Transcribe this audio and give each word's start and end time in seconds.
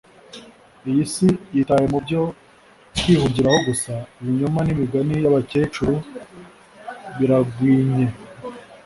Iyi 0.89 1.03
si 1.13 1.27
yitaye 1.55 1.85
mu 1.93 1.99
byo 2.05 2.21
kwihugiraho 2.99 3.57
gusa. 3.67 3.93
Ibinyoma 4.21 4.59
n'imigani 4.63 5.15
y'abakecuru 5.23 5.95
biragwinye. 7.17 8.05